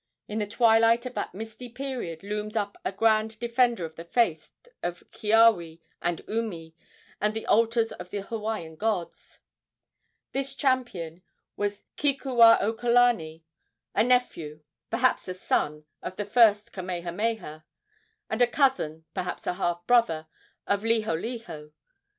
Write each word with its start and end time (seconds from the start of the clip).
In 0.27 0.39
the 0.39 0.47
twilight 0.47 1.05
of 1.05 1.13
that 1.13 1.35
misty 1.35 1.69
period 1.69 2.23
looms 2.23 2.55
up 2.55 2.75
a 2.83 2.91
grand 2.91 3.37
defender 3.39 3.85
of 3.85 3.97
the 3.97 4.03
faith 4.03 4.49
of 4.81 5.03
Keawe 5.11 5.77
and 6.01 6.23
Umi 6.27 6.73
and 7.21 7.35
the 7.35 7.45
altars 7.45 7.91
of 7.91 8.09
the 8.09 8.23
Hawaiian 8.23 8.77
gods. 8.77 9.41
This 10.31 10.55
champion 10.55 11.21
was 11.55 11.83
Kekuaokalani, 11.97 13.43
a 13.93 14.03
nephew, 14.03 14.63
perhaps 14.89 15.27
a 15.27 15.35
son, 15.35 15.85
of 16.01 16.15
the 16.15 16.25
first 16.25 16.73
Kamehameha, 16.73 17.63
and 18.27 18.41
a 18.41 18.47
cousin, 18.47 19.05
perhaps 19.13 19.45
a 19.45 19.53
half 19.53 19.85
brother, 19.85 20.25
of 20.65 20.81
Liholiho. 20.81 21.73